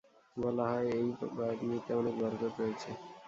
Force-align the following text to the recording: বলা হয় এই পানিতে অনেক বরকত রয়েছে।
বলা 0.37 0.65
হয় 0.71 0.87
এই 0.95 1.07
পানিতে 1.19 1.91
অনেক 1.93 2.15
বরকত 2.21 2.53
রয়েছে। 2.59 2.89